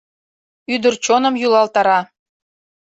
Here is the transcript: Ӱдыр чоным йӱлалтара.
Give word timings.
Ӱдыр 0.73 0.93
чоным 1.05 1.35
йӱлалтара. 1.41 1.99